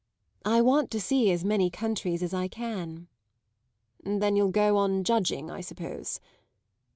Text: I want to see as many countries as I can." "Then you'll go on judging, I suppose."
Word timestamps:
I 0.45 0.61
want 0.61 0.89
to 0.89 0.99
see 0.99 1.29
as 1.29 1.45
many 1.45 1.69
countries 1.69 2.23
as 2.23 2.33
I 2.33 2.47
can." 2.47 3.07
"Then 4.03 4.35
you'll 4.35 4.49
go 4.49 4.75
on 4.77 5.03
judging, 5.03 5.51
I 5.51 5.61
suppose." 5.61 6.19